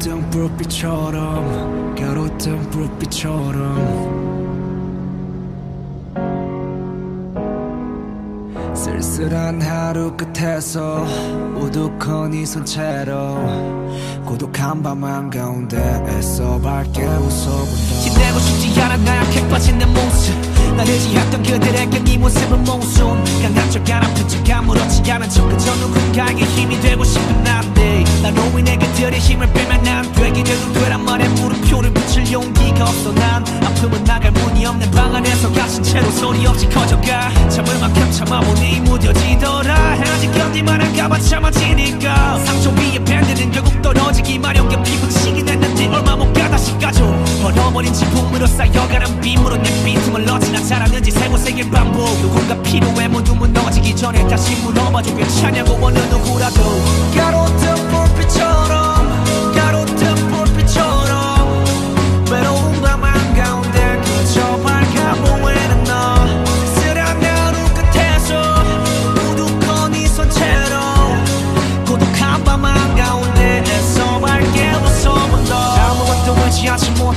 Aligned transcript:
가로등 0.00 0.30
불빛처럼 0.30 1.94
가로등 1.94 2.70
불빛처럼. 2.70 4.30
쓸쓸한 8.74 9.60
하루 9.60 10.16
끝에서 10.16 11.04
우두커니 11.54 12.46
손채로 12.46 14.24
고독한 14.24 14.82
밤 14.82 15.04
한가운데 15.04 15.76
애써 16.08 16.58
밝게 16.60 17.02
웃어본다. 17.02 18.00
지내고 18.02 18.38
싶지 18.38 18.80
않아 18.80 18.96
나약해 18.96 19.46
빠진 19.50 19.76
내 19.76 19.84
모습. 19.84 20.34
나를 20.78 20.98
지했던 20.98 21.42
그들에게 21.42 22.04
네 22.04 22.16
모습은 22.16 22.64
몽순. 22.64 23.22
강한 23.42 23.70
척 23.70 23.90
아픈 23.90 24.28
척 24.28 24.50
아무렇지 24.50 25.12
않은 25.12 25.28
척 25.28 25.46
그저 25.50 25.74
누군가에게 25.76 26.42
힘이 26.44 26.80
되고 26.80 27.04
싶은 27.04 27.44
난데. 27.44 28.04
나로 28.22 28.58
인해 28.58 28.69
그들의 29.00 29.18
힘을 29.18 29.50
빼면 29.54 29.88
안 29.88 30.12
되기를 30.12 30.72
되란 30.74 31.02
말에 31.02 31.26
물음표를 31.26 31.90
붙일 31.94 32.30
용기가 32.30 32.84
없어. 32.84 33.10
난 33.14 33.42
아픔은 33.64 34.04
나갈 34.04 34.30
문이 34.30 34.66
없는 34.66 34.90
방 34.90 35.14
안에서 35.14 35.50
갇힌 35.52 35.82
채로 35.82 36.10
소리 36.10 36.46
없이 36.46 36.68
커져가. 36.68 37.30
참을 37.48 37.78
만큼 37.78 38.12
참아보니 38.12 38.80
무뎌지더라. 38.80 39.74
아직 40.02 40.30
견디만 40.32 40.82
할까봐 40.82 41.18
참아지니까. 41.18 42.40
상처 42.44 42.68
위에 42.72 43.02
밴드는 43.02 43.50
결국 43.52 43.80
떨어지기 43.80 44.38
마련. 44.38 44.68
견피 44.68 44.94
붙이긴 44.98 45.48
했는데 45.48 45.86
얼마 45.86 46.14
못 46.14 46.30
가 46.34 46.50
다시 46.50 46.76
가져 46.78 47.06
얼어버린 47.42 47.94
지붕으로 47.94 48.46
쌓여가는 48.46 49.20
빔으로 49.22 49.56
내 49.56 49.82
빈틈을 49.82 50.26
넣지나 50.26 50.62
잘하는지 50.62 51.10
세고세길 51.10 51.70
반복. 51.70 52.04
누군가 52.20 52.62
필요해 52.62 53.08
모두 53.08 53.34
무너지기 53.34 53.96
전에 53.96 54.28
다시 54.28 54.56
물어봐줘. 54.56 55.16
괜찮냐고 55.16 55.78
어느 55.80 55.98
누구라도 55.98 56.59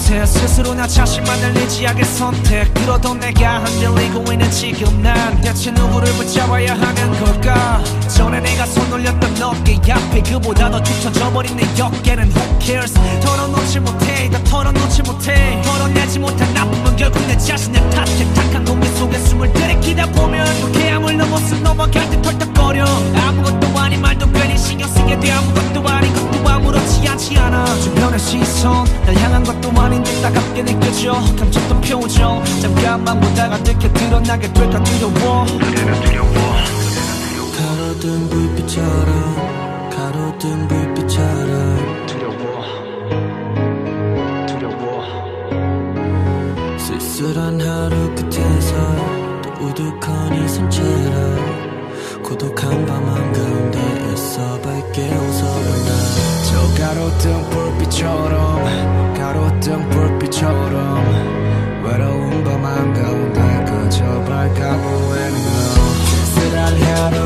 못해 0.00 0.24
스스로 0.24 0.74
나 0.74 0.86
자신만 0.86 1.56
의지하게 1.56 2.04
선택. 2.04 2.72
그러던 2.74 3.20
내가 3.20 3.58
흔들리고 3.58 4.32
있는 4.32 4.50
지금 4.50 5.02
난 5.02 5.40
대체 5.40 5.70
누구를 5.70 6.10
붙잡아야 6.14 6.72
하는 6.74 7.24
걸까? 7.24 7.82
전에 8.08 8.40
내가 8.40 8.66
손 8.66 8.90
올렸던 8.92 9.42
어깨 9.42 9.92
앞에 9.92 10.22
그보다 10.22 10.70
더 10.70 10.82
뒤쳐져버린 10.82 11.56
내 11.56 11.64
어깨는 11.80 12.30
who 12.30 12.60
cares? 12.60 12.94
털어놓지 13.20 13.80
못해. 13.80 14.30
다 14.30 14.42
털어놓지 14.44 15.02
못해. 15.02 15.62
털어내지 15.64 16.18
못한 16.18 16.56
아픔 16.56 16.96
날 29.50 29.56
향한 29.56 29.60
것도 29.60 29.80
아닌 29.80 30.02
듯 30.02 30.22
따갑게 30.22 30.64
느껴져. 30.64 31.12
감췄던 31.12 31.80
표정 31.80 32.44
잠깐만 32.60 33.20
보다가 33.20 33.58
들켜 33.64 33.92
드러나게 33.92 34.52
될까 34.52 34.82
두려워. 34.84 35.46
가로등 37.58 38.28
불빛처럼 38.30 39.90
가로등 39.90 40.68
불빛처럼. 40.68 42.06
두려워. 42.06 42.64
두려워. 44.46 45.02
쓸쓸한 46.78 47.60
하루 47.60 48.14
끝에서 48.14 48.74
또 49.42 49.50
우두커니 49.64 50.48
손채로 50.48 51.60
고독한 52.22 52.86
밤 52.86 53.08
한가운데 53.08 53.78
애써 54.12 54.60
밝게 54.60 55.02
웃어본다. 55.08 55.90
저 56.46 56.50
가로등 56.82 57.50
불빛처럼 57.50 58.89
가로등 59.30 59.88
불빛처럼 59.90 61.84
외로운 61.84 62.42
밤 62.42 62.64
한가운데 62.64 63.64
그저 63.64 64.04
발가고 64.24 65.14
있는 65.14 65.44
너 65.76 65.94
쓸쓸한 66.34 66.82
하루 66.82 67.19